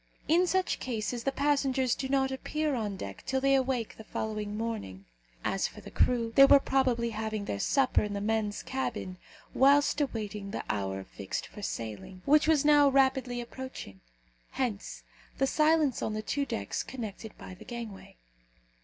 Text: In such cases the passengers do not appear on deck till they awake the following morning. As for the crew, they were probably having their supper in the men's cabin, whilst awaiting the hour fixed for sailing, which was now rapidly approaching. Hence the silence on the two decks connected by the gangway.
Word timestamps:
In 0.27 0.47
such 0.47 0.79
cases 0.79 1.25
the 1.25 1.31
passengers 1.31 1.93
do 1.93 2.09
not 2.09 2.31
appear 2.31 2.73
on 2.73 2.97
deck 2.97 3.23
till 3.27 3.39
they 3.39 3.53
awake 3.53 3.95
the 3.97 4.03
following 4.03 4.57
morning. 4.57 5.05
As 5.43 5.67
for 5.67 5.79
the 5.79 5.91
crew, 5.91 6.31
they 6.35 6.45
were 6.45 6.59
probably 6.59 7.11
having 7.11 7.45
their 7.45 7.59
supper 7.59 8.01
in 8.01 8.13
the 8.13 8.19
men's 8.19 8.63
cabin, 8.63 9.19
whilst 9.53 10.01
awaiting 10.01 10.49
the 10.49 10.63
hour 10.71 11.03
fixed 11.03 11.45
for 11.45 11.61
sailing, 11.61 12.23
which 12.25 12.47
was 12.47 12.65
now 12.65 12.89
rapidly 12.89 13.39
approaching. 13.41 14.01
Hence 14.53 15.03
the 15.37 15.45
silence 15.45 16.01
on 16.01 16.15
the 16.15 16.23
two 16.23 16.47
decks 16.47 16.81
connected 16.81 17.37
by 17.37 17.53
the 17.53 17.63
gangway. 17.63 18.15